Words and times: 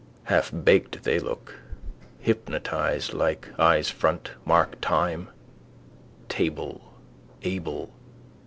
Half 0.23 0.51
baked 0.63 1.03
they 1.03 1.19
look: 1.19 1.59
hypnotised 2.21 3.13
like. 3.13 3.49
Eyes 3.59 3.91
front. 3.91 4.31
Mark 4.45 4.77
time. 4.81 5.27
Table: 6.27 6.81
able. 7.43 7.93